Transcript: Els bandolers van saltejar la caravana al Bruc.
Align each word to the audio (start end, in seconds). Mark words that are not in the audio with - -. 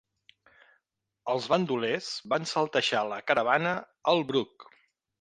Els 1.33 1.49
bandolers 1.53 2.09
van 2.33 2.51
saltejar 2.55 3.05
la 3.13 3.23
caravana 3.31 3.79
al 4.17 4.29
Bruc. 4.35 4.71